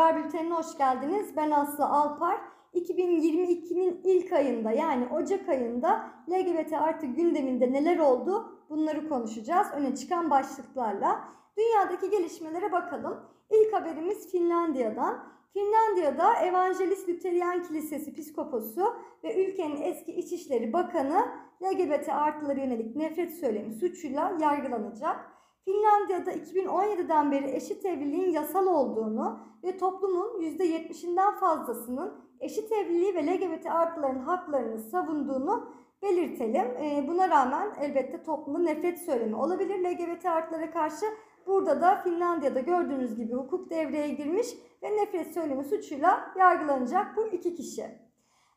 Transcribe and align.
Haber 0.00 0.24
Bülteni'ne 0.24 0.54
hoş 0.54 0.78
geldiniz. 0.78 1.36
Ben 1.36 1.50
Aslı 1.50 1.84
Alpar. 1.86 2.40
2022'nin 2.74 4.00
ilk 4.04 4.32
ayında 4.32 4.70
yani 4.70 5.08
Ocak 5.14 5.48
ayında 5.48 6.10
LGBT 6.30 6.72
artı 6.72 7.06
gündeminde 7.06 7.72
neler 7.72 7.98
oldu 7.98 8.58
bunları 8.70 9.08
konuşacağız. 9.08 9.66
Öne 9.74 9.96
çıkan 9.96 10.30
başlıklarla. 10.30 11.24
Dünyadaki 11.56 12.10
gelişmelere 12.10 12.72
bakalım. 12.72 13.20
İlk 13.50 13.72
haberimiz 13.72 14.32
Finlandiya'dan. 14.32 15.24
Finlandiya'da 15.52 16.34
Evangelist 16.34 17.08
Lüteryan 17.08 17.62
Kilisesi 17.62 18.12
Piskoposu 18.12 18.94
ve 19.24 19.44
ülkenin 19.44 19.82
eski 19.82 20.12
İçişleri 20.12 20.72
Bakanı 20.72 21.28
LGBT 21.62 22.08
artılara 22.08 22.60
yönelik 22.60 22.96
nefret 22.96 23.34
söylemi 23.34 23.72
suçuyla 23.72 24.36
yargılanacak. 24.40 25.39
Finlandiya'da 25.64 26.32
2017'den 26.32 27.32
beri 27.32 27.50
eşit 27.50 27.86
evliliğin 27.86 28.30
yasal 28.30 28.66
olduğunu 28.66 29.38
ve 29.64 29.76
toplumun 29.76 30.40
%70'inden 30.40 31.38
fazlasının 31.38 32.24
eşit 32.40 32.72
evliliği 32.72 33.14
ve 33.14 33.26
LGBT 33.26 33.66
artıların 33.66 34.20
haklarını 34.20 34.78
savunduğunu 34.78 35.74
belirtelim. 36.02 36.66
Ee, 36.66 37.04
buna 37.08 37.28
rağmen 37.28 37.72
elbette 37.80 38.22
toplumda 38.22 38.58
nefret 38.58 38.98
söylemi 38.98 39.36
olabilir 39.36 39.84
LGBT 39.84 40.26
artılara 40.26 40.70
karşı. 40.70 41.06
Burada 41.46 41.80
da 41.80 41.96
Finlandiya'da 41.96 42.60
gördüğünüz 42.60 43.16
gibi 43.16 43.34
hukuk 43.34 43.70
devreye 43.70 44.08
girmiş 44.08 44.46
ve 44.82 44.96
nefret 44.96 45.34
söylemi 45.34 45.64
suçuyla 45.64 46.32
yargılanacak 46.38 47.16
bu 47.16 47.26
iki 47.26 47.54
kişi. 47.54 47.84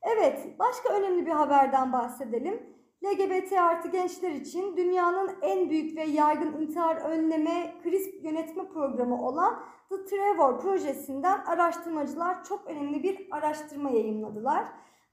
Evet, 0.02 0.60
başka 0.60 0.94
önemli 0.94 1.26
bir 1.26 1.32
haberden 1.32 1.94
bahsedelim. 1.94 2.74
LGBT 3.04 3.54
artı 3.54 3.88
gençler 3.88 4.32
için 4.32 4.78
dünyanın 4.78 5.32
en 5.42 5.70
büyük 5.70 5.98
ve 5.98 6.04
yaygın 6.04 6.62
intihar 6.62 6.96
önleme 6.96 7.74
kriz 7.84 8.24
yönetme 8.24 8.68
programı 8.68 9.28
olan 9.28 9.60
The 9.90 10.06
Trevor 10.06 10.60
projesinden 10.60 11.40
araştırmacılar 11.46 12.44
çok 12.44 12.68
önemli 12.68 13.04
bir 13.04 13.28
araştırma 13.32 13.90
yayınladılar. 13.90 14.66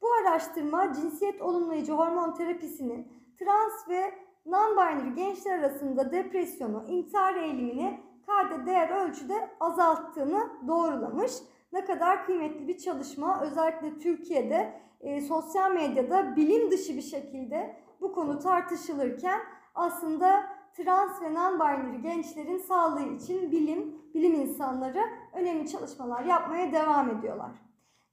Bu 0.02 0.08
araştırma 0.12 0.92
cinsiyet 0.92 1.42
olumlayıcı 1.42 1.92
hormon 1.92 2.34
terapisinin 2.34 3.08
trans 3.38 3.88
ve 3.88 4.14
non-binary 4.46 5.14
gençler 5.14 5.58
arasında 5.58 6.12
depresyonu, 6.12 6.84
intihar 6.88 7.34
eğilimini 7.34 8.00
kayda 8.27 8.66
değer 8.66 8.88
ölçüde 8.88 9.50
azalttığını 9.61 10.50
doğrulamış. 10.68 11.33
Ne 11.72 11.84
kadar 11.84 12.27
kıymetli 12.27 12.68
bir 12.68 12.78
çalışma 12.78 13.41
özellikle 13.42 13.98
Türkiye'de 13.98 14.80
e, 15.00 15.20
sosyal 15.20 15.72
medyada 15.72 16.36
bilim 16.36 16.70
dışı 16.70 16.96
bir 16.96 17.02
şekilde 17.02 17.76
bu 18.00 18.12
konu 18.12 18.38
tartışılırken 18.38 19.40
aslında 19.74 20.44
trans 20.74 21.22
ve 21.22 21.26
non-binary 21.26 22.02
gençlerin 22.02 22.58
sağlığı 22.58 23.14
için 23.14 23.52
bilim, 23.52 23.94
bilim 24.14 24.34
insanları 24.34 25.00
önemli 25.34 25.68
çalışmalar 25.68 26.24
yapmaya 26.24 26.72
devam 26.72 27.10
ediyorlar. 27.10 27.50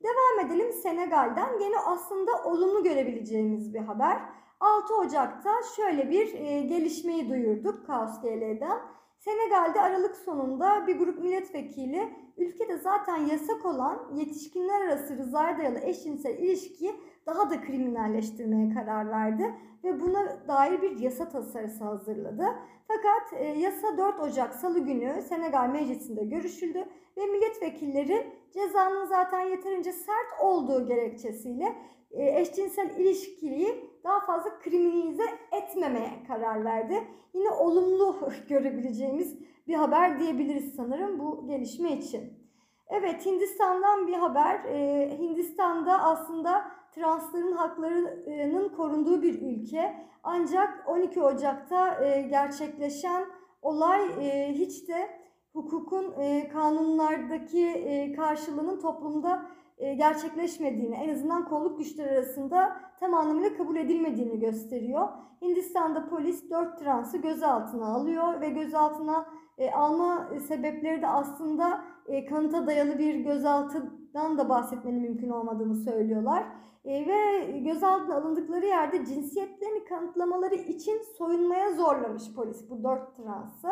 Devam 0.03 0.45
edelim 0.45 0.73
Senegal'den. 0.73 1.59
Gene 1.59 1.79
aslında 1.85 2.31
olumlu 2.45 2.83
görebileceğimiz 2.83 3.73
bir 3.73 3.79
haber. 3.79 4.21
6 4.59 4.95
Ocak'ta 4.95 5.51
şöyle 5.75 6.09
bir 6.09 6.33
e, 6.33 6.61
gelişmeyi 6.61 7.29
duyurduk 7.29 7.87
Kaos 7.87 8.21
GL'den. 8.21 8.79
Senegal'de 9.17 9.81
Aralık 9.81 10.15
sonunda 10.15 10.87
bir 10.87 10.99
grup 10.99 11.19
milletvekili 11.19 12.13
ülkede 12.37 12.77
zaten 12.77 13.17
yasak 13.17 13.65
olan 13.65 14.11
yetişkinler 14.15 14.81
arası 14.81 15.17
rızaya 15.17 15.57
dayalı 15.57 15.79
eşcinsel 15.79 16.37
ilişkiyi 16.37 16.95
daha 17.25 17.49
da 17.49 17.61
kriminalleştirmeye 17.61 18.73
karar 18.73 19.09
verdi 19.09 19.55
ve 19.83 20.01
buna 20.01 20.47
dair 20.47 20.81
bir 20.81 20.99
yasa 20.99 21.29
tasarısı 21.29 21.83
hazırladı. 21.83 22.45
Fakat 22.87 23.41
e, 23.41 23.45
yasa 23.45 23.97
4 23.97 24.19
Ocak 24.19 24.55
Salı 24.55 24.79
günü 24.79 25.21
Senegal 25.21 25.69
Meclisi'nde 25.69 26.23
görüşüldü 26.23 26.85
ve 27.17 27.25
milletvekilleri 27.25 28.27
cezanın 28.53 29.05
zaten 29.05 29.41
yeterince 29.41 29.91
sert 29.91 30.41
olduğu 30.41 30.87
gerekçesiyle 30.87 31.75
eşcinsel 32.11 32.89
ilişkiyi 32.89 33.91
daha 34.03 34.19
fazla 34.25 34.59
kriminalize 34.59 35.23
etmemeye 35.51 36.23
karar 36.27 36.65
verdi. 36.65 37.03
Yine 37.33 37.49
olumlu 37.49 38.15
görebileceğimiz 38.49 39.37
bir 39.67 39.73
haber 39.73 40.19
diyebiliriz 40.19 40.75
sanırım 40.75 41.19
bu 41.19 41.47
gelişme 41.47 41.91
için. 41.91 42.47
Evet 42.89 43.25
Hindistan'dan 43.25 44.07
bir 44.07 44.13
haber. 44.13 44.63
Ee, 44.65 45.17
Hindistan'da 45.19 46.03
aslında 46.03 46.71
transların 46.91 47.51
haklarının 47.51 48.69
korunduğu 48.69 49.21
bir 49.21 49.41
ülke. 49.41 50.07
Ancak 50.23 50.89
12 50.89 51.21
Ocak'ta 51.21 52.05
e, 52.05 52.21
gerçekleşen 52.21 53.25
olay 53.61 54.01
e, 54.19 54.53
hiç 54.53 54.87
de 54.87 55.09
hukukun 55.57 56.13
e, 56.19 56.49
kanunlardaki 56.49 57.65
e, 57.65 58.13
karşılığının 58.13 58.79
toplumda 58.79 59.45
e, 59.77 59.93
gerçekleşmediğini, 59.93 60.95
en 60.95 61.09
azından 61.09 61.45
kolluk 61.45 61.77
güçleri 61.77 62.09
arasında 62.09 62.77
tam 62.99 63.13
anlamıyla 63.13 63.57
kabul 63.57 63.75
edilmediğini 63.75 64.39
gösteriyor. 64.39 65.07
Hindistan'da 65.41 66.09
polis 66.09 66.49
4 66.49 66.79
transı 66.79 67.17
gözaltına 67.17 67.85
alıyor 67.85 68.41
ve 68.41 68.49
gözaltına 68.49 69.25
e, 69.57 69.71
alma 69.71 70.29
sebepleri 70.47 71.01
de 71.01 71.07
aslında 71.07 71.81
e, 72.07 72.25
kanıta 72.25 72.67
dayalı 72.67 72.99
bir 72.99 73.15
gözaltıdan 73.15 74.37
da 74.37 74.49
bahsetmenin 74.49 75.01
mümkün 75.01 75.29
olmadığını 75.29 75.75
söylüyorlar. 75.75 76.43
E, 76.85 77.07
ve 77.07 77.51
gözaltına 77.59 78.15
alındıkları 78.15 78.65
yerde 78.65 79.05
cinsiyetlerini 79.05 79.85
kanıtlamaları 79.85 80.55
için 80.55 81.01
soyunmaya 81.17 81.73
zorlamış 81.73 82.23
polis 82.35 82.69
bu 82.69 82.83
dört 82.83 83.17
transı. 83.17 83.67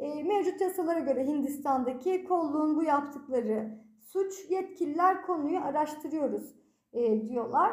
E, 0.00 0.22
mevcut 0.22 0.60
yasalara 0.60 0.98
göre 0.98 1.26
Hindistan'daki 1.26 2.24
kolluğun 2.24 2.76
bu 2.76 2.82
yaptıkları 2.82 3.78
suç 4.00 4.50
yetkililer 4.50 5.26
konuyu 5.26 5.58
araştırıyoruz 5.58 6.54
e, 6.92 7.28
diyorlar. 7.28 7.72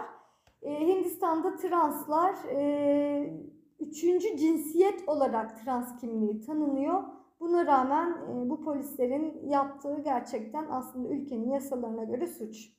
E, 0.62 0.88
Hindistan'da 0.88 1.56
translar 1.56 2.36
e, 2.50 3.44
üçüncü 3.80 4.38
cinsiyet 4.38 5.10
olarak 5.10 5.64
trans 5.64 6.02
kimliği 6.02 6.42
tanınıyor. 6.42 7.04
Buna 7.40 7.66
rağmen 7.66 8.18
bu 8.50 8.62
polislerin 8.62 9.48
yaptığı 9.48 10.00
gerçekten 10.00 10.68
aslında 10.70 11.10
ülkenin 11.10 11.50
yasalarına 11.50 12.04
göre 12.04 12.28
suç. 12.28 12.70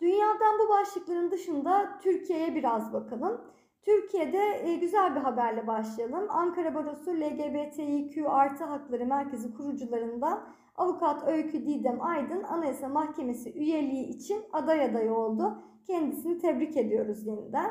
Dünyadan 0.00 0.58
bu 0.58 0.68
başlıkların 0.68 1.30
dışında 1.30 1.98
Türkiye'ye 2.02 2.54
biraz 2.54 2.92
bakalım. 2.92 3.40
Türkiye'de 3.86 4.70
e, 4.70 4.76
güzel 4.76 5.14
bir 5.14 5.20
haberle 5.20 5.66
başlayalım. 5.66 6.26
Ankara 6.28 6.74
Barosu 6.74 7.10
LGBTİQ 7.10 8.30
artı 8.30 8.64
hakları 8.64 9.06
merkezi 9.06 9.54
kurucularından 9.54 10.48
avukat 10.76 11.28
Öykü 11.28 11.66
Didem 11.66 12.02
Aydın 12.02 12.42
Anayasa 12.42 12.88
Mahkemesi 12.88 13.52
üyeliği 13.58 14.06
için 14.06 14.44
aday 14.52 14.84
adayı 14.84 15.14
oldu. 15.14 15.62
Kendisini 15.86 16.38
tebrik 16.38 16.76
ediyoruz 16.76 17.26
yeniden. 17.26 17.70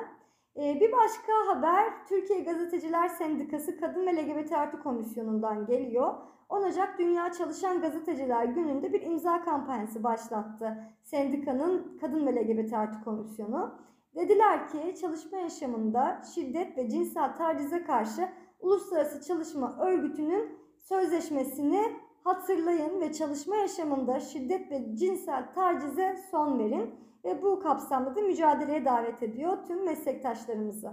E, 0.57 0.79
bir 0.79 0.91
başka 0.91 1.33
haber 1.47 2.05
Türkiye 2.09 2.39
Gazeteciler 2.39 3.07
Sendikası 3.07 3.79
Kadın 3.79 4.05
ve 4.05 4.15
LGBT 4.15 4.51
Artı 4.51 4.79
Komisyonu'ndan 4.79 5.65
geliyor. 5.65 6.13
10 6.49 6.63
Ocak 6.63 6.99
Dünya 6.99 7.31
Çalışan 7.31 7.81
Gazeteciler 7.81 8.45
Günü'nde 8.45 8.93
bir 8.93 9.01
imza 9.01 9.41
kampanyası 9.41 10.03
başlattı 10.03 10.77
sendikanın 11.03 11.97
Kadın 12.01 12.27
ve 12.27 12.35
LGBT 12.35 12.73
Artı 12.73 13.03
Komisyonu. 13.03 13.85
Dediler 14.15 14.67
ki 14.67 14.95
çalışma 15.01 15.37
yaşamında 15.37 16.21
şiddet 16.35 16.77
ve 16.77 16.89
cinsel 16.89 17.35
tacize 17.35 17.83
karşı 17.83 18.29
Uluslararası 18.59 19.27
Çalışma 19.27 19.77
Örgütü'nün 19.79 20.59
sözleşmesini 20.77 21.81
hatırlayın 22.23 23.01
ve 23.01 23.13
çalışma 23.13 23.55
yaşamında 23.55 24.19
şiddet 24.19 24.71
ve 24.71 24.95
cinsel 24.95 25.53
tacize 25.53 26.15
son 26.31 26.59
verin 26.59 26.95
ve 27.25 27.41
bu 27.41 27.59
kapsamda 27.59 28.15
da 28.15 28.21
mücadeleye 28.21 28.85
davet 28.85 29.23
ediyor 29.23 29.57
tüm 29.67 29.85
meslektaşlarımızı. 29.85 30.91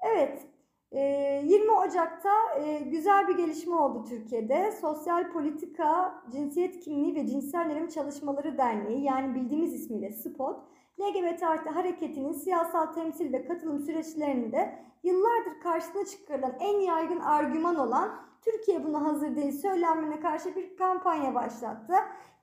Evet, 0.00 0.46
20 0.92 1.72
Ocak'ta 1.72 2.30
güzel 2.84 3.28
bir 3.28 3.36
gelişme 3.36 3.74
oldu 3.74 4.04
Türkiye'de. 4.08 4.72
Sosyal 4.72 5.32
Politika, 5.32 6.22
Cinsiyet 6.32 6.80
Kimliği 6.80 7.14
ve 7.14 7.26
Cinsel 7.26 7.88
Çalışmaları 7.88 8.58
Derneği 8.58 9.04
yani 9.04 9.34
bildiğimiz 9.34 9.74
ismiyle 9.74 10.12
SPOT, 10.12 10.64
LGBT 11.00 11.42
artı 11.42 11.70
hareketinin 11.70 12.32
siyasal 12.32 12.86
temsil 12.86 13.32
ve 13.32 13.46
katılım 13.46 13.78
süreçlerinde 13.78 14.78
yıllardır 15.02 15.60
karşısına 15.62 16.04
çıkarılan 16.04 16.52
en 16.60 16.80
yaygın 16.80 17.20
argüman 17.20 17.76
olan 17.76 18.28
Türkiye 18.42 18.84
buna 18.84 19.04
hazır 19.04 19.36
değil 19.36 19.52
söylenmene 19.52 20.20
karşı 20.20 20.56
bir 20.56 20.76
kampanya 20.76 21.34
başlattı. 21.34 21.94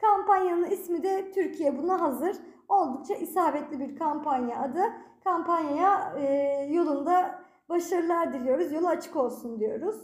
Kampanyanın 0.01 0.65
ismi 0.65 1.03
de 1.03 1.31
Türkiye 1.31 1.77
buna 1.77 2.01
hazır. 2.01 2.37
Oldukça 2.69 3.13
isabetli 3.13 3.79
bir 3.79 3.95
kampanya 3.95 4.61
adı. 4.61 4.81
Kampanyaya 5.23 6.13
e, 6.17 6.25
yolunda 6.71 7.41
başarılar 7.69 8.33
diliyoruz. 8.33 8.71
Yolu 8.71 8.87
açık 8.87 9.15
olsun 9.15 9.59
diyoruz. 9.59 9.95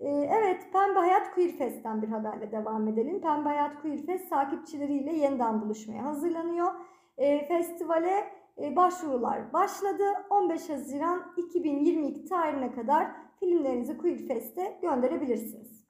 E, 0.00 0.08
evet 0.08 0.72
Pembe 0.72 0.98
Hayat 0.98 1.34
Queer 1.34 1.50
Fest'ten 1.50 2.02
bir 2.02 2.08
haberle 2.08 2.52
devam 2.52 2.88
edelim. 2.88 3.20
Pembe 3.20 3.48
Hayat 3.48 3.82
Queer 3.82 4.06
Fest 4.06 4.30
takipçileriyle 4.30 5.12
yeniden 5.12 5.62
buluşmaya 5.62 6.04
hazırlanıyor. 6.04 6.72
E, 7.20 7.44
festivale 7.44 8.24
e, 8.58 8.76
başvurular 8.76 9.52
başladı. 9.52 10.04
15 10.30 10.70
Haziran 10.70 11.32
2022 11.36 12.24
tarihine 12.24 12.72
kadar 12.72 13.06
filmlerinizi 13.40 13.98
Queer 13.98 14.18
Fest'e 14.18 14.78
gönderebilirsiniz. 14.82 15.80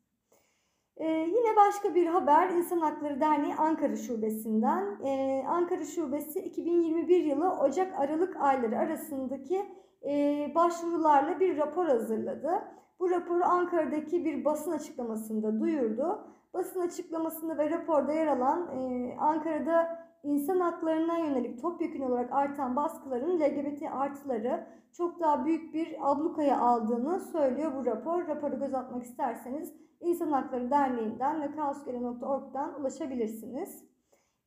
Ee, 0.96 1.06
yine 1.06 1.56
başka 1.56 1.94
bir 1.94 2.06
haber 2.06 2.48
İnsan 2.48 2.78
Hakları 2.78 3.20
Derneği 3.20 3.54
Ankara 3.54 3.96
Şubesi'nden. 3.96 5.00
Ee, 5.04 5.44
Ankara 5.48 5.84
Şubesi 5.84 6.40
2021 6.40 7.24
yılı 7.24 7.50
Ocak-Aralık 7.50 8.36
ayları 8.36 8.78
arasındaki 8.78 9.66
e, 10.04 10.52
başvurularla 10.54 11.40
bir 11.40 11.56
rapor 11.56 11.86
hazırladı. 11.86 12.50
Bu 13.00 13.10
raporu 13.10 13.44
Ankara'daki 13.44 14.24
bir 14.24 14.44
basın 14.44 14.72
açıklamasında 14.72 15.60
duyurdu. 15.60 16.24
Basın 16.54 16.80
açıklamasında 16.80 17.58
ve 17.58 17.70
raporda 17.70 18.12
yer 18.12 18.26
alan 18.26 18.78
e, 18.78 19.16
Ankara'da 19.18 19.98
insan 20.22 20.60
haklarına 20.60 21.18
yönelik 21.18 21.62
topyekun 21.62 22.00
olarak 22.00 22.32
artan 22.32 22.76
baskıların 22.76 23.40
LGBT 23.40 23.82
artıları 23.92 24.66
çok 24.92 25.20
daha 25.20 25.44
büyük 25.44 25.74
bir 25.74 25.96
ablukaya 26.00 26.60
aldığını 26.60 27.20
söylüyor 27.20 27.72
bu 27.76 27.86
rapor. 27.86 28.28
Raporu 28.28 28.58
göz 28.58 28.74
atmak 28.74 29.04
isterseniz 29.04 29.74
İnsan 30.00 30.32
Hakları 30.32 30.70
Derneği'nden 30.70 31.42
ve 31.42 31.50
kaosgele.org'dan 31.50 32.80
ulaşabilirsiniz. 32.80 33.84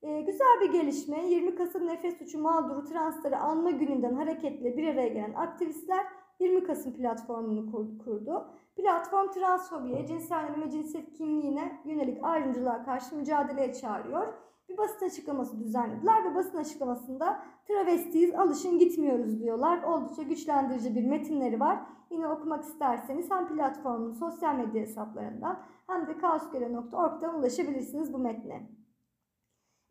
Ee, 0.01 0.21
güzel 0.21 0.61
bir 0.61 0.71
gelişme. 0.71 1.27
20 1.27 1.55
Kasım 1.55 1.87
Nefret 1.87 2.17
Suçu 2.17 2.41
Mağduru 2.41 2.85
Transları 2.85 3.37
Anma 3.37 3.71
Günü'nden 3.71 4.13
hareketle 4.13 4.77
bir 4.77 4.87
araya 4.87 5.07
gelen 5.07 5.33
aktivistler 5.33 6.05
20 6.43 6.63
Kasım 6.63 6.93
platformunu 6.93 7.71
kurdu. 8.05 8.47
Platform 8.75 9.31
transfobiye, 9.31 10.07
cinsel 10.07 10.43
yönelim 10.43 10.61
ve 10.61 10.69
cinsiyet 10.69 11.13
kimliğine 11.13 11.81
yönelik 11.85 12.23
ayrımcılığa 12.23 12.83
karşı 12.83 13.15
mücadeleye 13.15 13.73
çağırıyor. 13.73 14.33
Bir 14.69 14.77
basın 14.77 15.05
açıklaması 15.05 15.59
düzenlediler 15.59 16.25
ve 16.25 16.35
basın 16.35 16.57
açıklamasında 16.57 17.43
travestiyiz, 17.67 18.35
alışın 18.35 18.79
gitmiyoruz 18.79 19.39
diyorlar. 19.39 19.83
Oldukça 19.83 20.23
güçlendirici 20.23 20.95
bir 20.95 21.05
metinleri 21.05 21.59
var. 21.59 21.79
Yine 22.09 22.27
okumak 22.27 22.63
isterseniz 22.63 23.31
hem 23.31 23.47
platformun 23.47 24.11
sosyal 24.11 24.55
medya 24.55 24.81
hesaplarından 24.81 25.59
hem 25.87 26.07
de 26.07 26.17
kaosgöre.org'dan 26.17 27.39
ulaşabilirsiniz 27.39 28.13
bu 28.13 28.17
metne. 28.17 28.69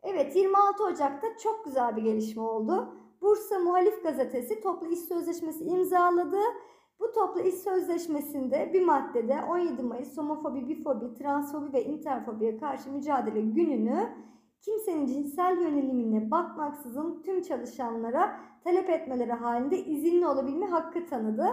Evet 0.03 0.35
26 0.35 0.83
Ocak'ta 0.83 1.37
çok 1.37 1.65
güzel 1.65 1.95
bir 1.95 2.01
gelişme 2.01 2.41
oldu. 2.41 3.02
Bursa 3.23 3.59
Muhalif 3.59 4.03
Gazetesi 4.03 4.61
toplu 4.61 4.87
iş 4.87 4.99
sözleşmesi 4.99 5.63
imzaladı. 5.63 6.37
Bu 6.99 7.11
toplu 7.11 7.41
iş 7.41 7.55
sözleşmesinde 7.55 8.71
bir 8.73 8.85
maddede 8.85 9.41
17 9.49 9.83
Mayıs 9.83 10.17
homofobi, 10.17 10.67
bifobi, 10.69 11.13
transfobi 11.13 11.73
ve 11.73 11.83
interfobiye 11.83 12.57
karşı 12.57 12.91
mücadele 12.91 13.41
gününü 13.41 14.09
kimsenin 14.61 15.05
cinsel 15.05 15.57
yönelimine 15.61 16.31
bakmaksızın 16.31 17.21
tüm 17.21 17.41
çalışanlara 17.41 18.39
talep 18.63 18.89
etmeleri 18.89 19.33
halinde 19.33 19.85
izinli 19.85 20.27
olabilme 20.27 20.65
hakkı 20.65 21.05
tanıdı. 21.05 21.47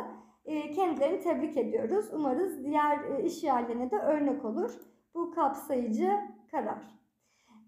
E, 0.44 0.72
kendilerini 0.72 1.20
tebrik 1.20 1.56
ediyoruz. 1.56 2.06
Umarız 2.12 2.64
diğer 2.64 3.04
e, 3.04 3.22
iş 3.24 3.44
yerlerine 3.44 3.90
de 3.90 3.96
örnek 3.98 4.44
olur 4.44 4.70
bu 5.14 5.30
kapsayıcı 5.30 6.10
karar. 6.50 6.99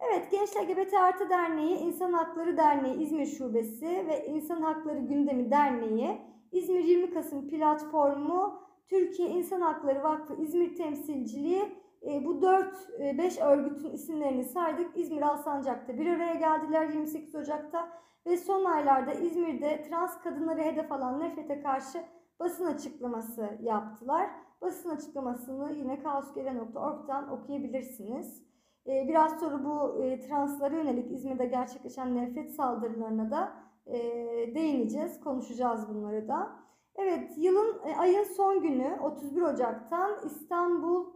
Evet, 0.09 0.31
Genç 0.31 0.57
LGBT 0.57 0.95
Artı 0.95 1.31
Derneği, 1.31 1.79
İnsan 1.79 2.13
Hakları 2.13 2.57
Derneği 2.57 2.97
İzmir 2.97 3.27
Şubesi 3.27 3.87
ve 3.87 4.27
İnsan 4.27 4.63
Hakları 4.63 4.99
Gündemi 4.99 5.51
Derneği, 5.51 6.19
İzmir 6.53 6.85
20 6.85 7.11
Kasım 7.15 7.49
Platformu, 7.49 8.63
Türkiye 8.87 9.29
İnsan 9.29 9.61
Hakları 9.61 10.03
Vakfı 10.03 10.35
İzmir 10.35 10.77
Temsilciliği 10.77 11.63
e, 12.07 12.25
bu 12.25 12.33
4-5 12.33 13.41
e, 13.41 13.45
örgütün 13.45 13.91
isimlerini 13.91 14.45
saydık. 14.45 14.97
İzmir 14.97 15.23
Alsancak'ta 15.23 15.99
bir 15.99 16.07
araya 16.07 16.35
geldiler 16.35 16.89
28 16.89 17.35
Ocak'ta 17.35 17.89
ve 18.27 18.37
son 18.37 18.65
aylarda 18.65 19.13
İzmir'de 19.13 19.83
trans 19.83 20.23
kadınları 20.23 20.63
hedef 20.63 20.93
alan 20.93 21.21
nefrete 21.21 21.63
karşı 21.63 22.03
basın 22.41 22.65
açıklaması 22.65 23.59
yaptılar. 23.63 24.31
Basın 24.61 24.91
açıklamasını 24.91 25.73
yine 25.73 26.03
kaosgere.org'dan 26.03 27.33
okuyabilirsiniz. 27.33 28.52
E, 28.87 29.09
biraz 29.09 29.41
sonra 29.41 29.65
bu 29.65 30.05
e, 30.05 30.21
translara 30.21 30.77
yönelik 30.77 31.13
İzmir'de 31.13 31.47
gerçekleşen 31.47 32.17
nefret 32.17 32.55
saldırılarına 32.55 33.31
da 33.31 33.53
e, 33.87 33.99
değineceğiz, 34.55 35.21
konuşacağız 35.21 35.89
bunları 35.89 36.29
da. 36.29 36.53
Evet, 36.97 37.33
yılın 37.37 37.79
ayın 37.99 38.25
son 38.25 38.63
günü 38.63 38.99
31 39.03 39.43
Ocak'tan 39.43 40.11
İstanbul 40.27 41.07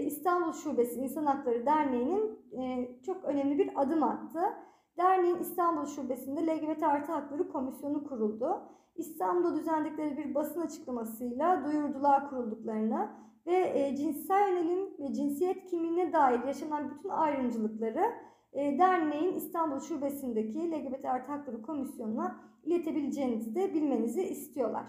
İstanbul 0.00 0.52
Şubesi 0.52 1.00
İnsan 1.00 1.26
Hakları 1.26 1.66
Derneği'nin 1.66 2.38
çok 3.02 3.24
önemli 3.24 3.58
bir 3.58 3.70
adım 3.82 4.02
attı. 4.02 4.40
Derneğin 4.98 5.38
İstanbul 5.38 5.86
Şubesi'nde 5.86 6.46
LGBT 6.46 6.82
artı 6.82 7.12
hakları 7.12 7.48
komisyonu 7.48 8.04
kuruldu. 8.04 8.62
İstanbul'da 8.96 9.56
düzenledikleri 9.56 10.16
bir 10.16 10.34
basın 10.34 10.60
açıklamasıyla 10.60 11.64
duyurdular 11.64 12.30
kurulduklarını 12.30 13.10
ve 13.46 13.72
e, 13.74 13.96
cinsel 13.96 14.48
yönelim 14.48 14.88
ve 14.98 15.12
cinsiyet 15.12 15.66
kimliğine 15.66 16.12
dair 16.12 16.44
yaşanan 16.44 16.90
bütün 16.90 17.08
ayrımcılıkları 17.08 18.04
e, 18.52 18.78
derneğin 18.78 19.34
İstanbul 19.34 19.80
Şubesi'ndeki 19.80 20.72
LGBT 20.72 21.04
artı 21.04 21.32
hakları 21.32 21.62
komisyonuna 21.62 22.40
iletebileceğinizi 22.64 23.54
de 23.54 23.74
bilmenizi 23.74 24.22
istiyorlar. 24.22 24.86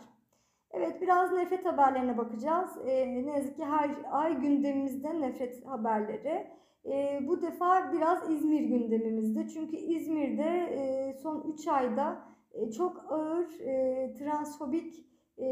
Evet 0.72 1.02
biraz 1.02 1.32
nefret 1.32 1.66
haberlerine 1.66 2.18
bakacağız. 2.18 2.72
E, 2.86 3.26
ne 3.26 3.32
yazık 3.32 3.56
ki 3.56 3.66
her 3.66 3.90
ay 4.12 4.40
gündemimizde 4.40 5.22
nefret 5.22 5.66
haberleri. 5.66 6.48
E, 6.86 7.20
bu 7.28 7.42
defa 7.42 7.94
biraz 7.94 8.30
İzmir 8.30 8.62
gündemimizde. 8.62 9.48
Çünkü 9.48 9.76
İzmir'de 9.76 10.44
e, 10.44 11.14
son 11.14 11.42
3 11.54 11.68
ayda 11.68 12.22
e, 12.54 12.72
çok 12.72 13.12
ağır 13.12 13.60
e, 13.60 14.14
transfobik 14.14 15.06
e, 15.38 15.48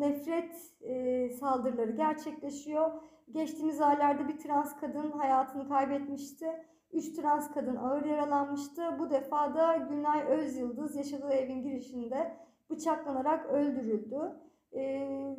nefret 0.00 0.72
e, 0.80 1.28
saldırıları 1.30 1.90
gerçekleşiyor. 1.90 2.90
Geçtiğimiz 3.32 3.80
aylarda 3.80 4.28
bir 4.28 4.38
trans 4.38 4.80
kadın 4.80 5.10
hayatını 5.10 5.68
kaybetmişti. 5.68 6.46
Üç 6.92 7.16
trans 7.16 7.50
kadın 7.54 7.76
ağır 7.76 8.04
yaralanmıştı. 8.04 8.98
Bu 8.98 9.10
defa 9.10 9.54
da 9.54 9.76
Günay 9.76 10.22
Özyıldız 10.22 10.96
yaşadığı 10.96 11.32
evin 11.32 11.62
girişinde 11.62 12.36
bıçaklanarak 12.70 13.46
öldürüldü. 13.46 14.40
Ee, 14.74 15.36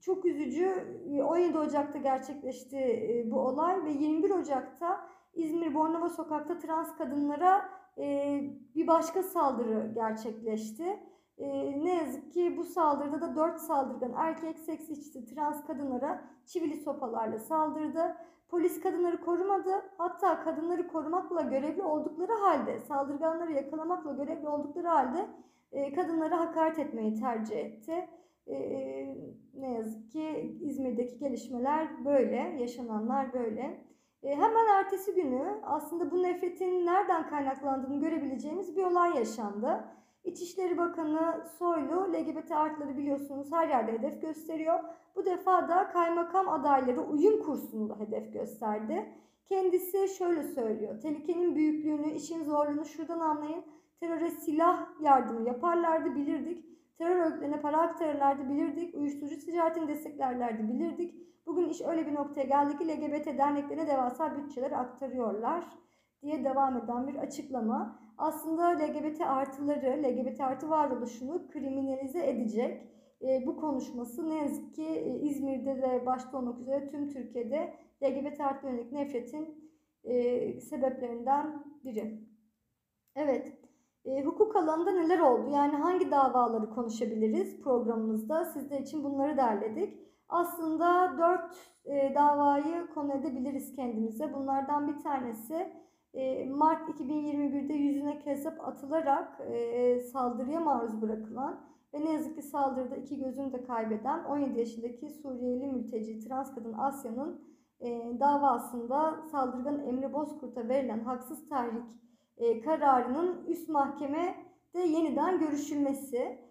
çok 0.00 0.24
üzücü. 0.24 0.74
17 1.28 1.58
Ocak'ta 1.58 1.98
gerçekleşti 1.98 2.76
e, 2.76 3.30
bu 3.30 3.40
olay 3.40 3.84
ve 3.84 3.90
21 3.90 4.30
Ocak'ta 4.30 5.08
İzmir 5.34 5.74
Bornova 5.74 6.08
Sokak'ta 6.08 6.58
trans 6.58 6.96
kadınlara 6.96 7.68
e, 7.98 8.40
bir 8.74 8.86
başka 8.86 9.22
saldırı 9.22 9.92
gerçekleşti. 9.94 11.00
E, 11.38 11.48
ne 11.84 11.94
yazık 11.94 12.32
ki 12.32 12.56
bu 12.56 12.64
saldırıda 12.64 13.20
da 13.20 13.36
4 13.36 13.60
saldırgan 13.60 14.12
erkek 14.16 14.58
seks 14.58 14.90
işçisi 14.90 15.26
trans 15.26 15.66
kadınlara 15.66 16.24
çivili 16.46 16.76
sopalarla 16.76 17.38
saldırdı. 17.38 18.16
Polis 18.48 18.80
kadınları 18.80 19.20
korumadı. 19.20 19.70
Hatta 19.98 20.40
kadınları 20.40 20.88
korumakla 20.88 21.40
görevli 21.40 21.82
oldukları 21.82 22.32
halde, 22.32 22.78
saldırganları 22.78 23.52
yakalamakla 23.52 24.12
görevli 24.12 24.48
oldukları 24.48 24.88
halde 24.88 25.28
e, 25.72 25.92
kadınlara 25.92 26.40
hakaret 26.40 26.78
etmeyi 26.78 27.14
tercih 27.14 27.56
etti. 27.56 28.08
E, 28.46 28.56
ne 29.54 29.72
yazık 29.72 30.10
ki 30.10 30.58
İzmir'deki 30.60 31.18
gelişmeler 31.18 32.04
böyle, 32.04 32.36
yaşananlar 32.36 33.32
böyle. 33.32 33.84
E, 34.22 34.34
hemen 34.34 34.66
ertesi 34.78 35.14
günü 35.14 35.60
aslında 35.62 36.10
bu 36.10 36.22
nefretin 36.22 36.86
nereden 36.86 37.28
kaynaklandığını 37.28 38.00
görebileceğimiz 38.00 38.76
bir 38.76 38.84
olay 38.84 39.16
yaşandı. 39.16 39.84
İçişleri 40.28 40.78
Bakanı 40.78 41.44
Soylu 41.58 42.12
LGBT 42.12 42.52
artları 42.52 42.96
biliyorsunuz 42.96 43.52
her 43.52 43.68
yerde 43.68 43.92
hedef 43.92 44.22
gösteriyor. 44.22 44.80
Bu 45.16 45.26
defa 45.26 45.68
da 45.68 45.88
kaymakam 45.88 46.48
adayları 46.48 47.00
uyum 47.00 47.42
kursunu 47.42 47.88
da 47.88 47.98
hedef 47.98 48.32
gösterdi. 48.32 49.12
Kendisi 49.44 50.08
şöyle 50.08 50.42
söylüyor. 50.42 51.00
Tehlikenin 51.00 51.54
büyüklüğünü, 51.54 52.10
işin 52.10 52.44
zorluğunu 52.44 52.84
şuradan 52.84 53.20
anlayın. 53.20 53.64
Teröre 54.00 54.30
silah 54.30 54.86
yardımı 55.00 55.48
yaparlardı 55.48 56.14
bilirdik. 56.14 56.64
Terör 56.98 57.16
örgütlerine 57.16 57.60
para 57.60 57.80
aktarırlardı 57.80 58.48
bilirdik. 58.48 58.94
Uyuşturucu 58.94 59.38
ticaretini 59.38 59.88
desteklerlerdi 59.88 60.68
bilirdik. 60.68 61.14
Bugün 61.46 61.68
iş 61.68 61.80
öyle 61.80 62.06
bir 62.06 62.14
noktaya 62.14 62.46
geldi 62.46 62.78
ki 62.78 62.88
LGBT 62.88 63.26
derneklerine 63.38 63.86
devasa 63.86 64.36
bütçeler 64.36 64.72
aktarıyorlar 64.72 65.64
diye 66.22 66.44
devam 66.44 66.76
eden 66.76 67.08
bir 67.08 67.14
açıklama 67.14 68.07
aslında 68.18 68.68
LGBT 68.68 69.20
artıları, 69.20 70.02
LGBT 70.02 70.40
artı 70.40 70.70
varoluşunu 70.70 71.48
kriminalize 71.48 72.26
edecek 72.26 72.88
e, 73.22 73.46
bu 73.46 73.56
konuşması 73.56 74.30
ne 74.30 74.34
yazık 74.34 74.74
ki 74.74 74.86
e, 74.86 75.20
İzmir'de 75.20 75.82
de 75.82 76.06
başta 76.06 76.38
olmak 76.38 76.60
üzere 76.60 76.88
tüm 76.90 77.08
Türkiye'de 77.08 77.74
LGBT 78.02 78.40
artı 78.40 78.66
yönelik 78.66 78.92
nefretin 78.92 79.72
e, 80.04 80.60
sebeplerinden 80.60 81.64
biri. 81.84 82.28
Evet, 83.16 83.52
e, 84.04 84.22
hukuk 84.22 84.56
alanında 84.56 84.90
neler 84.90 85.18
oldu? 85.18 85.50
Yani 85.50 85.76
hangi 85.76 86.10
davaları 86.10 86.70
konuşabiliriz 86.70 87.60
programımızda? 87.60 88.44
Sizler 88.44 88.80
için 88.80 89.04
bunları 89.04 89.36
derledik. 89.36 89.98
Aslında 90.28 91.18
dört 91.18 91.56
e, 91.84 92.14
davayı 92.14 92.86
konu 92.94 93.12
edebiliriz 93.12 93.76
kendimize. 93.76 94.34
Bunlardan 94.34 94.88
bir 94.88 95.02
tanesi 95.02 95.72
Mart 96.48 96.88
2021'de 96.88 97.74
yüzüne 97.74 98.18
kesap 98.18 98.68
atılarak 98.68 99.40
e, 99.40 100.00
saldırıya 100.00 100.60
maruz 100.60 101.02
bırakılan 101.02 101.60
ve 101.94 102.04
ne 102.04 102.12
yazık 102.12 102.36
ki 102.36 102.42
saldırıda 102.42 102.96
iki 102.96 103.18
gözünü 103.18 103.52
de 103.52 103.64
kaybeden 103.64 104.24
17 104.24 104.58
yaşındaki 104.58 105.10
Suriyeli 105.10 105.66
mülteci 105.66 106.20
trans 106.20 106.54
kadın 106.54 106.72
Asya'nın 106.72 107.40
e, 107.80 108.20
davasında 108.20 109.22
saldırgan 109.30 109.86
Emre 109.86 110.12
Bozkurt'a 110.12 110.68
verilen 110.68 111.00
haksız 111.00 111.48
tahrik 111.48 111.84
e, 112.36 112.60
kararının 112.60 113.46
üst 113.46 113.68
mahkemede 113.68 114.78
yeniden 114.86 115.38
görüşülmesi. 115.38 116.48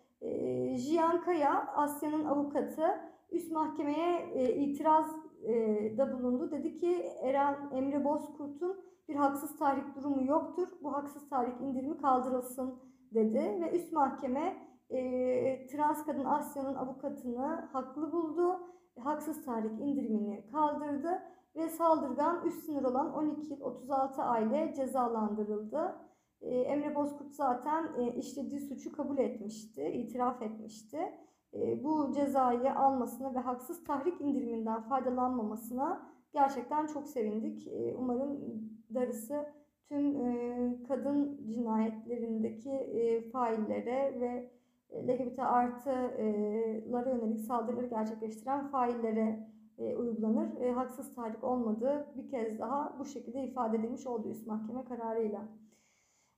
Jiyan 0.76 1.22
Kaya, 1.22 1.68
Asya'nın 1.76 2.26
avukatı, 2.26 2.84
üst 3.32 3.52
mahkemeye 3.52 4.34
itiraz 4.56 5.27
da 5.98 6.14
bulundu. 6.14 6.52
Dedi 6.52 6.76
ki 6.76 7.04
Eren 7.22 7.70
Emre 7.72 8.06
Bozkurt'un 8.06 8.78
bir 9.08 9.16
haksız 9.16 9.58
tahrik 9.58 9.96
durumu 9.96 10.26
yoktur. 10.26 10.68
Bu 10.84 10.94
haksız 10.94 11.30
tahrik 11.30 11.62
indirimi 11.62 11.98
kaldırılsın 11.98 12.80
dedi 13.14 13.62
ve 13.62 13.72
üst 13.72 13.94
mahkeme 13.94 14.68
e, 14.90 15.68
trans 15.68 16.06
kadın 16.06 16.26
Asya'nın 16.26 16.76
avukatını 16.76 17.70
haklı 17.72 18.12
buldu. 18.12 18.60
Haksız 19.00 19.46
tahrik 19.46 19.80
indirimini 19.80 20.52
kaldırdı 20.52 21.22
ve 21.56 21.70
saldırgan 21.70 22.46
üst 22.46 22.66
sınır 22.66 22.84
olan 22.84 23.14
12 23.14 23.54
yıl 23.54 23.62
36 23.62 24.22
ay 24.22 24.48
ile 24.48 24.74
cezalandırıldı. 24.76 25.96
E, 26.42 26.50
Emre 26.60 26.96
Bozkurt 26.96 27.34
zaten 27.34 27.90
e, 27.98 28.16
işlediği 28.16 28.60
suçu 28.60 28.92
kabul 28.92 29.18
etmişti, 29.18 29.84
itiraf 29.84 30.42
etmişti. 30.42 31.00
E, 31.54 31.84
bu 31.84 32.12
cezayı 32.16 32.76
almasına 32.76 33.36
ve 33.36 33.40
haksız 33.40 33.84
tahrik 33.84 34.22
indiriminden 34.22 34.82
faydalanmamasına 34.82 36.10
gerçekten 36.34 36.88
çok 36.88 37.08
sevindik. 37.08 37.68
E, 37.68 37.96
umarım 38.00 38.40
darısı 38.94 39.46
tüm 39.90 40.26
e, 40.26 40.84
kadın 40.88 41.42
cinayetlerindeki 41.50 42.72
e, 42.72 43.30
faillere 43.30 44.20
ve 44.20 44.52
LGBT 44.94 45.40
artılara 45.40 47.10
yönelik 47.10 47.40
saldırıları 47.40 47.88
gerçekleştiren 47.88 48.68
faillere 48.68 49.48
e, 49.78 49.96
uygulanır. 49.96 50.62
E, 50.62 50.72
haksız 50.72 51.16
tahrik 51.16 51.44
olmadığı 51.44 52.08
bir 52.18 52.30
kez 52.30 52.60
daha 52.60 52.96
bu 53.00 53.06
şekilde 53.06 53.44
ifade 53.44 53.78
edilmiş 53.78 54.08
oldu 54.08 54.30
üst 54.30 54.48
mahkeme 54.48 54.84
kararıyla. 54.84 55.42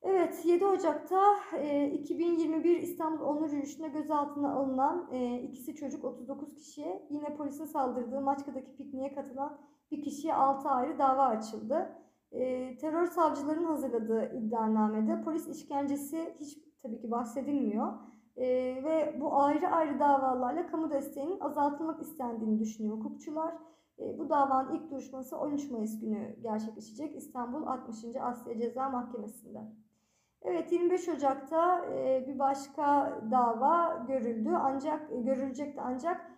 Evet 0.02 0.46
7 0.46 0.66
Ocak'ta 0.66 1.36
e, 1.58 1.92
2021 1.92 2.78
İstanbul 2.78 3.26
Onur 3.26 3.46
Yürüyüşü'nde 3.46 3.88
gözaltına 3.88 4.54
alınan 4.54 5.10
e, 5.12 5.42
ikisi 5.42 5.76
çocuk 5.76 6.04
39 6.04 6.56
kişiye 6.56 7.08
yine 7.10 7.36
polisin 7.36 7.66
saldırdığı 7.66 8.22
Maçka'daki 8.22 8.76
pikniğe 8.76 9.14
katılan 9.14 9.58
bir 9.92 10.02
kişiye 10.02 10.34
6 10.34 10.70
ayrı 10.70 11.00
dava 11.00 11.24
açıldı. 11.24 11.96
E, 12.32 12.78
terör 12.78 13.06
savcıların 13.06 13.64
hazırladığı 13.64 14.34
iddianamede 14.38 15.22
polis 15.22 15.48
işkencesi 15.48 16.36
hiç 16.40 16.58
tabii 16.84 17.00
ki 17.00 17.12
bahsedilmiyor. 17.12 17.94
E, 18.36 18.46
ve 18.84 19.18
bu 19.22 19.36
ayrı 19.36 19.68
ayrı 19.68 20.00
davalarla 20.00 20.68
kamu 20.68 20.92
desteğinin 20.92 21.40
azaltılmak 21.40 22.02
istendiğini 22.02 22.60
düşünüyor 22.60 22.98
hukukçular. 22.98 23.54
E, 24.00 24.20
bu 24.20 24.30
davanın 24.30 24.76
ilk 24.76 24.92
duruşması 24.92 25.38
13 25.38 25.72
Mayıs 25.72 26.00
günü 26.00 26.36
gerçekleşecek 26.42 27.16
İstanbul 27.16 27.64
60. 27.68 28.16
Asya 28.22 28.58
Ceza 28.58 28.90
Mahkemesi'nde. 28.90 29.89
Evet 30.42 30.72
25 30.72 31.10
Ocak'ta 31.10 31.86
bir 32.28 32.40
başka 32.40 33.18
dava 33.32 34.06
görüldü 34.08 34.50
ancak 34.62 35.10
görülecekti 35.10 35.82
ancak 35.82 36.32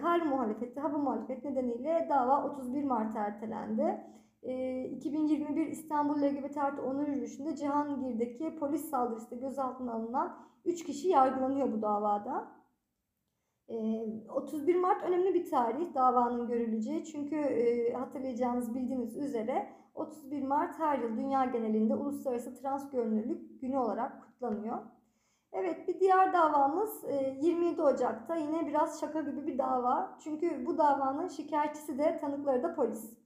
kar 0.00 0.20
muhalefeti, 0.20 0.80
hava 0.80 0.98
muhalefet 0.98 1.44
nedeniyle 1.44 2.06
dava 2.10 2.44
31 2.44 2.84
Mart'a 2.84 3.18
ertelendi. 3.18 4.04
E, 4.42 4.84
2021 4.84 5.66
İstanbul 5.66 6.22
LGBT 6.22 6.56
artı 6.56 6.82
onur 6.82 7.08
yürüyüşünde 7.08 7.56
Cihangir'deki 7.56 8.56
polis 8.56 8.90
saldırısında 8.90 9.40
gözaltına 9.40 9.92
alınan 9.92 10.36
3 10.64 10.84
kişi 10.84 11.08
yargılanıyor 11.08 11.72
bu 11.72 11.82
davada. 11.82 12.48
E, 13.68 13.76
31 14.28 14.76
Mart 14.76 15.02
önemli 15.02 15.34
bir 15.34 15.50
tarih 15.50 15.94
davanın 15.94 16.46
görüleceği 16.46 17.04
çünkü 17.04 17.36
hatırlayacağınız 17.92 18.74
bildiğiniz 18.74 19.16
üzere 19.16 19.68
31 19.98 20.42
Mart 20.42 20.78
her 20.78 20.98
yıl 20.98 21.16
dünya 21.16 21.44
genelinde 21.44 21.94
Uluslararası 21.94 22.54
Trans 22.54 22.90
Görünürlük 22.90 23.60
Günü 23.60 23.78
olarak 23.78 24.22
kutlanıyor. 24.22 24.78
Evet 25.52 25.88
bir 25.88 26.00
diğer 26.00 26.32
davamız 26.32 27.04
27 27.40 27.82
Ocak'ta 27.82 28.36
yine 28.36 28.66
biraz 28.66 29.00
şaka 29.00 29.20
gibi 29.20 29.46
bir 29.46 29.58
dava. 29.58 30.18
Çünkü 30.24 30.66
bu 30.66 30.78
davanın 30.78 31.28
şikayetçisi 31.28 31.98
de 31.98 32.18
tanıkları 32.20 32.62
da 32.62 32.74
polis. 32.74 33.18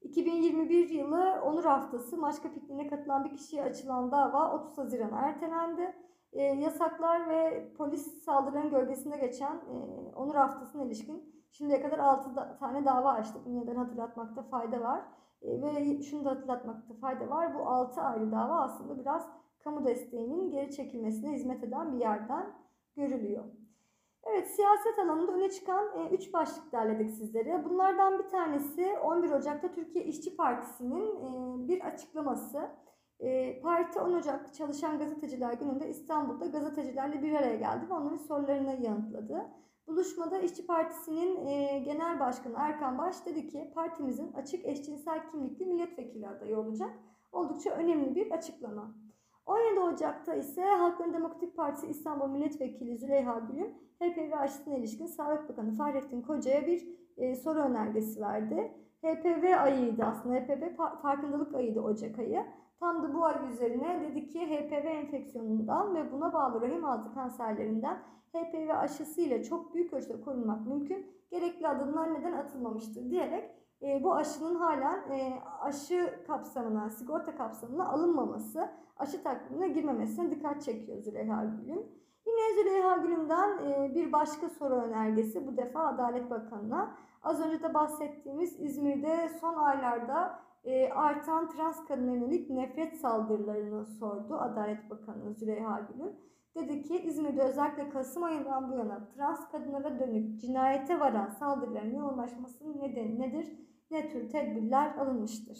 2021 0.00 0.88
yılı 0.88 1.40
Onur 1.44 1.64
Haftası 1.64 2.16
Maçka 2.16 2.52
pikniğine 2.52 2.86
katılan 2.86 3.24
bir 3.24 3.36
kişiye 3.36 3.62
açılan 3.62 4.10
dava 4.10 4.52
30 4.54 4.78
Haziran 4.78 5.12
ertelendi. 5.12 5.94
E, 6.32 6.42
yasaklar 6.42 7.28
ve 7.28 7.72
polis 7.78 8.24
saldırılarının 8.24 8.70
gölgesinde 8.70 9.16
geçen 9.16 9.54
e, 9.54 9.74
Onur 10.16 10.34
Haftası'na 10.34 10.84
ilişkin 10.84 11.44
şimdiye 11.50 11.82
kadar 11.82 11.98
6 11.98 12.36
da, 12.36 12.56
tane 12.56 12.84
dava 12.84 13.12
açtık. 13.12 13.46
Bunu 13.46 13.54
yeniden 13.54 13.76
hatırlatmakta 13.76 14.42
fayda 14.42 14.80
var. 14.80 15.02
E, 15.42 15.62
ve 15.62 16.02
şunu 16.02 16.24
da 16.24 16.30
hatırlatmakta 16.30 16.94
fayda 16.94 17.30
var. 17.30 17.54
Bu 17.54 17.58
6 17.58 18.00
ayrı 18.00 18.32
dava 18.32 18.60
aslında 18.60 19.00
biraz 19.00 19.28
kamu 19.64 19.84
desteğinin 19.84 20.50
geri 20.50 20.70
çekilmesine 20.70 21.32
hizmet 21.32 21.64
eden 21.64 21.92
bir 21.92 21.98
yerden 21.98 22.54
görülüyor. 22.96 23.44
Evet, 24.24 24.50
siyaset 24.50 24.98
alanında 24.98 25.32
öne 25.32 25.50
çıkan 25.50 26.08
3 26.12 26.28
e, 26.28 26.32
başlık 26.32 26.72
derledik 26.72 27.10
sizlere. 27.10 27.64
Bunlardan 27.64 28.18
bir 28.18 28.28
tanesi 28.28 28.98
11 29.02 29.30
Ocak'ta 29.30 29.72
Türkiye 29.72 30.04
İşçi 30.04 30.36
Partisi'nin 30.36 31.16
e, 31.16 31.68
bir 31.68 31.80
açıklaması. 31.80 32.70
E, 33.20 33.60
parti 33.60 34.00
10 34.00 34.12
Ocak 34.12 34.54
Çalışan 34.54 34.98
Gazeteciler 34.98 35.52
Günü'nde 35.52 35.88
İstanbul'da 35.88 36.46
gazetecilerle 36.46 37.22
bir 37.22 37.32
araya 37.32 37.56
geldi 37.56 37.90
ve 37.90 37.94
onların 37.94 38.16
sorularını 38.16 38.82
yanıtladı. 38.82 39.46
Buluşmada 39.88 40.38
İşçi 40.38 40.66
Partisi'nin 40.66 41.46
e, 41.46 41.78
Genel 41.78 42.20
Başkanı 42.20 42.54
Erkan 42.58 42.98
Baş 42.98 43.26
dedi 43.26 43.46
ki 43.46 43.70
partimizin 43.74 44.32
açık 44.32 44.66
eşcinsel 44.66 45.30
kimlikli 45.30 45.66
milletvekili 45.66 46.28
adayı 46.28 46.58
olacak. 46.58 46.90
Oldukça 47.32 47.70
önemli 47.70 48.14
bir 48.14 48.30
açıklama. 48.30 48.94
17 49.46 49.80
Ocak'ta 49.80 50.34
ise 50.34 50.64
Halkların 50.64 51.12
Demokratik 51.12 51.56
Partisi 51.56 51.86
İstanbul 51.86 52.28
Milletvekili 52.28 52.98
Züleyha 52.98 53.38
Gülüm, 53.38 53.74
HPV 54.00 54.32
aşısına 54.38 54.76
ilişkin 54.76 55.06
Sağlık 55.06 55.48
Bakanı 55.48 55.72
Fahrettin 55.72 56.22
Koca'ya 56.22 56.66
bir 56.66 56.88
e, 57.16 57.34
soru 57.34 57.58
önergesi 57.58 58.20
verdi. 58.20 58.72
HPV 59.02 59.62
ayıydı 59.62 60.04
aslında. 60.04 60.34
HPV 60.34 60.76
farkındalık 61.02 61.54
ayıydı 61.54 61.80
Ocak 61.80 62.18
ayı. 62.18 62.46
Tam 62.80 63.02
da 63.02 63.14
bu 63.14 63.24
ay 63.24 63.34
üzerine 63.52 64.00
dedi 64.02 64.28
ki 64.28 64.40
HPV 64.40 64.86
enfeksiyonundan 64.86 65.94
ve 65.94 66.12
buna 66.12 66.32
bağlı 66.32 66.60
rahim 66.60 66.84
altı 66.84 67.14
kanserlerinden 67.14 68.02
HPV 68.32 68.70
aşısı 68.70 69.20
ile 69.20 69.42
çok 69.42 69.74
büyük 69.74 69.92
ölçüde 69.92 70.20
korunmak 70.20 70.66
mümkün. 70.66 71.06
Gerekli 71.30 71.68
adımlar 71.68 72.14
neden 72.14 72.32
atılmamıştır 72.32 73.10
diyerek 73.10 73.50
e, 73.82 74.04
bu 74.04 74.14
aşının 74.14 74.54
halen 74.54 75.10
e, 75.10 75.42
aşı 75.60 76.24
kapsamına, 76.26 76.90
sigorta 76.90 77.36
kapsamına 77.36 77.88
alınmaması, 77.88 78.70
aşı 78.96 79.22
takvimine 79.22 79.68
girmemesine 79.68 80.30
dikkat 80.30 80.62
çekiyor 80.62 80.98
Züleyha 80.98 81.44
Gülüm. 81.44 81.86
Yine 82.26 82.62
Züleyha 82.62 82.96
Gülüm'den 82.96 83.58
e, 83.58 83.94
bir 83.94 84.12
başka 84.12 84.48
soru 84.48 84.74
önergesi 84.74 85.46
bu 85.46 85.56
defa 85.56 85.80
Adalet 85.80 86.30
Bakanı'na. 86.30 86.94
Az 87.22 87.46
önce 87.46 87.62
de 87.62 87.74
bahsettiğimiz 87.74 88.60
İzmir'de 88.60 89.28
son 89.28 89.54
aylarda 89.54 90.47
e, 90.68 90.90
artan 90.90 91.48
trans 91.48 91.84
kadına 91.84 92.12
yönelik 92.12 92.50
nefret 92.50 92.96
saldırılarını 92.96 93.86
sordu 93.86 94.34
Adalet 94.34 94.90
Bakanı 94.90 95.34
Züleyha 95.34 95.80
Gülüm. 95.80 96.16
Dedi 96.54 96.82
ki 96.82 96.98
İzmir'de 97.02 97.42
özellikle 97.42 97.88
Kasım 97.88 98.24
ayından 98.24 98.72
bu 98.72 98.76
yana 98.76 99.08
trans 99.08 99.50
kadınlara 99.50 100.00
dönük 100.00 100.40
cinayete 100.40 101.00
varan 101.00 101.28
saldırıların 101.28 101.94
yoğunlaşmasının 101.94 102.80
nedeni 102.80 103.20
nedir? 103.20 103.58
Ne 103.90 104.08
tür 104.08 104.30
tedbirler 104.30 104.96
alınmıştır? 104.96 105.58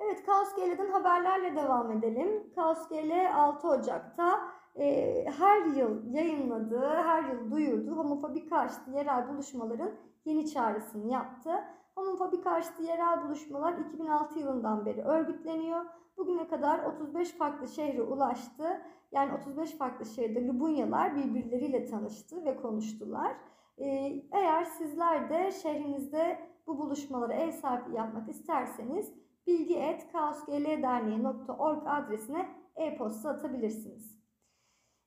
Evet 0.00 0.26
Kaos 0.26 0.54
GL'den 0.54 0.90
haberlerle 0.90 1.56
devam 1.56 1.90
edelim. 1.90 2.52
Kaos 2.54 2.88
GL 2.88 3.34
6 3.34 3.68
Ocak'ta 3.68 4.40
e, 4.76 5.24
her 5.38 5.64
yıl 5.64 6.14
yayınladığı, 6.14 6.88
her 6.88 7.24
yıl 7.24 7.50
duyurduğu 7.50 7.96
homofobik 7.96 8.50
karşıtı 8.50 8.90
yerel 8.90 9.28
buluşmaların 9.28 9.90
yeni 10.24 10.46
çağrısını 10.46 11.12
yaptı. 11.12 11.50
Homofobi 11.96 12.40
karşıtı 12.40 12.82
yerel 12.82 13.24
buluşmalar 13.24 13.78
2006 13.78 14.38
yılından 14.38 14.86
beri 14.86 15.02
örgütleniyor. 15.02 15.84
Bugüne 16.16 16.48
kadar 16.48 16.84
35 16.84 17.32
farklı 17.32 17.68
şehre 17.68 18.02
ulaştı. 18.02 18.82
Yani 19.12 19.34
35 19.34 19.76
farklı 19.76 20.06
şehirde 20.06 20.46
Lubunyalar 20.46 21.16
birbirleriyle 21.16 21.84
tanıştı 21.84 22.44
ve 22.44 22.56
konuştular. 22.56 23.36
Ee, 23.78 24.22
eğer 24.32 24.64
sizler 24.64 25.30
de 25.30 25.52
şehrinizde 25.52 26.38
bu 26.66 26.78
buluşmalara 26.78 27.34
ev 27.34 27.50
sahipliği 27.50 27.96
yapmak 27.96 28.28
isterseniz 28.28 29.12
bilgi.kaosglderneği.org 29.46 31.82
adresine 31.86 32.48
e-posta 32.76 33.30
atabilirsiniz. 33.30 34.20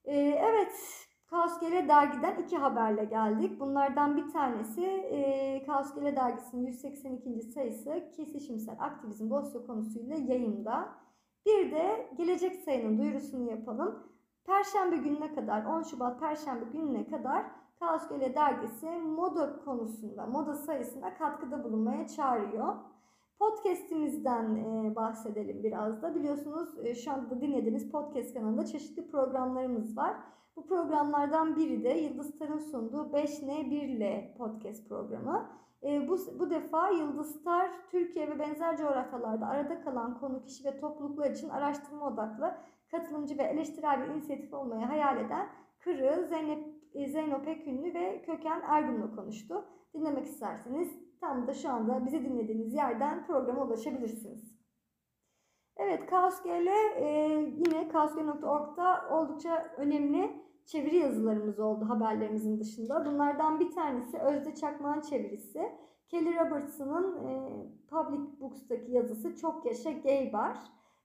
Ee, 0.05 0.17
evet, 0.19 1.07
Kaos 1.29 1.59
Gele 1.59 1.87
dergiden 1.87 2.41
iki 2.41 2.57
haberle 2.57 3.05
geldik. 3.05 3.59
Bunlardan 3.59 4.17
bir 4.17 4.29
tanesi 4.29 4.85
e, 4.85 5.63
Kaos 5.65 5.95
Gele 5.95 6.15
dergisinin 6.15 6.65
182. 6.65 7.41
sayısı 7.41 8.03
kesişimsel 8.15 8.75
aktivizm 8.79 9.29
dosya 9.29 9.65
konusuyla 9.65 10.15
yayında. 10.15 10.89
Bir 11.45 11.71
de 11.71 12.09
gelecek 12.17 12.55
sayının 12.55 12.97
duyurusunu 12.97 13.51
yapalım. 13.51 14.03
Perşembe 14.45 14.97
gününe 14.97 15.35
kadar 15.35 15.65
10 15.65 15.83
Şubat 15.83 16.19
Perşembe 16.19 16.65
gününe 16.65 17.07
kadar 17.07 17.45
Kaos 17.79 18.09
Gele 18.09 18.35
dergisi 18.35 18.89
moda 18.89 19.59
konusunda, 19.65 20.25
moda 20.25 20.53
sayısına 20.53 21.13
katkıda 21.13 21.63
bulunmaya 21.63 22.07
çağırıyor. 22.07 22.75
Podcast'imizden 23.39 24.55
e, 24.55 24.95
bahsedelim 24.95 25.63
biraz 25.63 26.01
da. 26.01 26.15
Biliyorsunuz 26.15 26.69
e, 26.83 26.95
şu 26.95 27.11
anda 27.11 27.29
da 27.29 27.41
dinlediğiniz 27.41 27.91
podcast 27.91 28.33
kanalında 28.33 28.65
çeşitli 28.65 29.11
programlarımız 29.11 29.97
var. 29.97 30.15
Bu 30.59 30.67
programlardan 30.67 31.55
biri 31.55 31.83
de 31.83 31.89
Yıldız 31.89 32.35
Star'ın 32.35 32.57
sunduğu 32.57 33.11
5N1L 33.13 34.37
podcast 34.37 34.89
programı. 34.89 35.49
E, 35.83 36.07
bu, 36.07 36.17
bu 36.39 36.49
defa 36.49 36.89
Yıldız 36.89 37.35
Star, 37.35 37.71
Türkiye 37.91 38.29
ve 38.29 38.39
benzer 38.39 38.77
coğrafyalarda 38.77 39.47
arada 39.47 39.81
kalan 39.81 40.19
konu, 40.19 40.43
kişi 40.43 40.65
ve 40.65 40.79
topluluklar 40.79 41.31
için 41.31 41.49
araştırma 41.49 42.07
odaklı, 42.07 42.57
katılımcı 42.91 43.37
ve 43.37 43.43
eleştirel 43.43 44.01
bir 44.01 44.07
inisiyatif 44.07 44.53
olmayı 44.53 44.85
hayal 44.85 45.17
eden 45.17 45.49
Kırı, 45.79 46.27
Zeynep, 46.29 46.67
e, 46.93 47.07
Zeyno 47.07 47.41
Pekünlü 47.41 47.93
ve 47.93 48.21
Köken 48.21 48.61
Ergun'la 48.61 49.15
konuştu. 49.15 49.65
Dinlemek 49.93 50.25
isterseniz 50.25 50.99
tam 51.21 51.47
da 51.47 51.53
şu 51.53 51.69
anda 51.69 52.05
bizi 52.05 52.25
dinlediğiniz 52.25 52.73
yerden 52.73 53.25
programa 53.27 53.65
ulaşabilirsiniz. 53.65 54.59
Evet, 55.77 56.05
KaosGL 56.05 56.67
e, 56.67 57.07
yine 57.55 57.87
kaosgl.org'da 57.87 59.09
oldukça 59.11 59.73
önemli 59.77 60.48
çeviri 60.71 60.95
yazılarımız 60.95 61.59
oldu 61.59 61.89
haberlerimizin 61.89 62.59
dışında. 62.59 63.05
Bunlardan 63.05 63.59
bir 63.59 63.71
tanesi 63.71 64.17
Özde 64.17 64.55
Çakmak'ın 64.55 65.01
çevirisi. 65.01 65.71
Kelly 66.07 66.35
Robertson'ın 66.35 67.27
e, 67.27 67.51
Public 67.89 68.39
Books'taki 68.39 68.91
yazısı 68.91 69.35
Çok 69.35 69.65
Yaşa 69.65 69.91
Gay 69.91 70.33
Bar. 70.33 70.57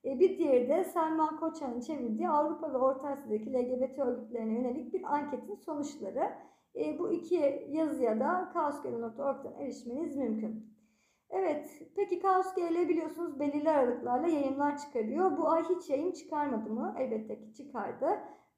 E, 0.04 0.20
bir 0.20 0.38
diğeri 0.38 0.68
de 0.68 0.84
Selman 0.84 1.40
Koçan'ın 1.40 1.80
çevirdiği 1.80 2.28
Avrupa 2.28 2.72
ve 2.72 2.76
Orta 2.76 3.08
Asya'daki 3.08 3.52
LGBT 3.52 3.98
örgütlerine 3.98 4.52
yönelik 4.52 4.94
bir 4.94 5.14
anketin 5.14 5.54
sonuçları. 5.54 6.32
E, 6.76 6.98
bu 6.98 7.12
iki 7.12 7.68
yazıya 7.70 8.20
da 8.20 8.50
kaosgl.org'dan 8.52 9.60
erişmeniz 9.60 10.16
mümkün. 10.16 10.74
Evet, 11.30 11.82
peki 11.96 12.18
Kaos 12.20 12.54
GL 12.54 12.88
biliyorsunuz 12.88 13.40
belirli 13.40 13.70
aralıklarla 13.70 14.28
yayınlar 14.28 14.78
çıkarıyor. 14.78 15.38
Bu 15.38 15.48
ay 15.48 15.64
hiç 15.64 15.90
yayın 15.90 16.12
çıkarmadı 16.12 16.70
mı? 16.70 16.94
Elbette 16.98 17.38
ki 17.38 17.54
çıkardı. 17.54 18.06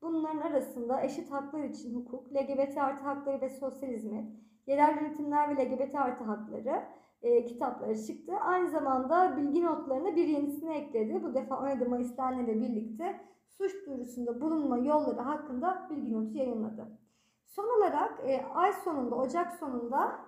Bunların 0.02 0.40
arasında 0.40 1.02
eşit 1.02 1.32
haklar 1.32 1.64
için 1.64 1.94
hukuk, 1.94 2.32
LGBT 2.32 2.78
artı 2.78 3.04
hakları 3.04 3.40
ve 3.40 3.48
sosyal 3.48 3.90
hizmet, 3.90 4.28
yerel 4.66 4.96
yönetimler 4.96 5.56
ve 5.56 5.64
LGBT 5.64 5.94
artı 5.94 6.24
hakları 6.24 6.82
e, 7.22 7.44
kitapları 7.44 8.04
çıktı. 8.04 8.32
Aynı 8.40 8.70
zamanda 8.70 9.36
bilgi 9.36 9.64
notlarına 9.64 10.16
bir 10.16 10.28
yenisini 10.28 10.74
ekledi. 10.74 11.22
Bu 11.22 11.34
defa 11.34 11.60
17 11.60 11.84
Mayıs 11.84 12.16
Derneği 12.16 12.60
birlikte 12.60 13.20
suç 13.48 13.86
duyurusunda 13.86 14.40
bulunma 14.40 14.78
yolları 14.78 15.20
hakkında 15.20 15.86
bilgi 15.90 16.12
notu 16.12 16.38
yayınladı. 16.38 16.98
Son 17.44 17.78
olarak 17.78 18.20
e, 18.26 18.46
ay 18.54 18.72
sonunda, 18.72 19.14
Ocak 19.14 19.52
sonunda 19.52 20.20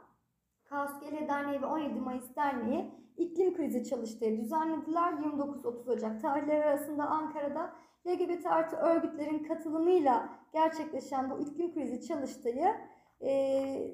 Kaos 0.64 0.90
GL 1.00 1.28
Derneği 1.28 1.62
ve 1.62 1.66
17 1.66 2.00
Mayıs 2.00 2.36
Derneği 2.36 2.90
iklim 3.16 3.54
krizi 3.54 3.84
çalıştayı 3.84 4.40
düzenlediler. 4.40 5.12
29-30 5.12 5.92
Ocak 5.92 6.22
tarihleri 6.22 6.64
arasında 6.64 7.06
Ankara'da 7.06 7.72
LGBT 8.08 8.46
artı 8.46 8.76
örgütlerin 8.76 9.38
katılımıyla 9.44 10.28
gerçekleşen 10.52 11.30
bu 11.30 11.40
iklim 11.40 11.74
krizi 11.74 12.06
çalıştayı 12.06 12.74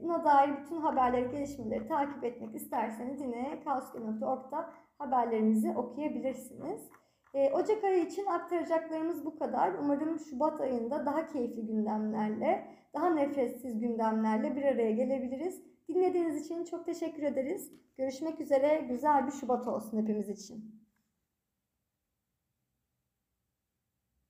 na 0.02 0.25
dair 0.25 0.56
bütün 0.62 0.76
haberleri, 0.76 1.30
gelişmeleri 1.30 1.87
takip 1.88 2.25
etmek 2.25 2.54
isterseniz 2.54 3.21
yine 3.21 3.61
kaosgel.org'da 3.64 4.71
haberlerimizi 4.99 5.71
okuyabilirsiniz. 5.71 6.88
Ocak 7.52 7.85
ayı 7.85 8.04
için 8.04 8.26
aktaracaklarımız 8.26 9.25
bu 9.25 9.38
kadar. 9.38 9.75
Umarım 9.75 10.18
Şubat 10.18 10.61
ayında 10.61 11.06
daha 11.06 11.26
keyifli 11.26 11.66
gündemlerle, 11.66 12.66
daha 12.94 13.11
nefretsiz 13.11 13.81
gündemlerle 13.81 14.57
bir 14.57 14.62
araya 14.62 14.90
gelebiliriz. 14.90 15.62
Dinlediğiniz 15.88 16.44
için 16.44 16.64
çok 16.64 16.87
teşekkür 16.87 17.22
ederiz. 17.22 17.72
Görüşmek 17.98 18.40
üzere. 18.40 18.87
Güzel 18.88 19.27
bir 19.27 19.33
Şubat 19.33 19.68
olsun 19.68 20.03
hepimiz 20.03 20.29
için. 20.29 20.73